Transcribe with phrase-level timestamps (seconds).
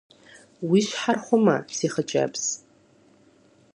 [0.69, 2.45] Уи щхьэр хъумэ, си хъыджэбз.